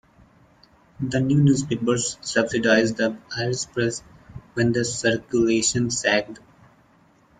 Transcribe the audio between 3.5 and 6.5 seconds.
Press" when its circulation sagged.